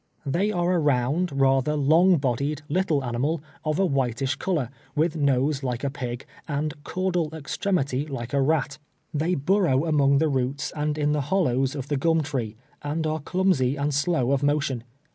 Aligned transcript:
Tliey 0.27 0.51
are 0.55 0.73
a 0.73 0.79
round, 0.79 1.31
rather 1.31 1.75
long 1.75 2.17
bodied, 2.17 2.63
little 2.67 3.03
animal, 3.03 3.39
of 3.63 3.77
a 3.77 3.85
whitish 3.85 4.35
color, 4.35 4.71
with 4.95 5.15
nose 5.15 5.61
like 5.61 5.83
a 5.83 5.91
pig, 5.91 6.25
and 6.47 6.73
caudal 6.83 7.29
extremity 7.35 8.07
like 8.07 8.33
a 8.33 8.41
rat. 8.41 8.79
They 9.13 9.35
burrow 9.35 9.85
among 9.85 10.17
the 10.17 10.27
roots 10.27 10.73
and 10.75 10.97
in 10.97 11.11
the 11.11 11.21
hollows 11.29 11.75
of 11.75 11.87
the 11.87 11.97
gum 11.97 12.23
tree, 12.23 12.55
and 12.81 13.05
are 13.05 13.19
clumsy 13.19 13.75
and 13.75 13.93
slow 13.93 14.31
of 14.31 14.41
motion. 14.41 14.83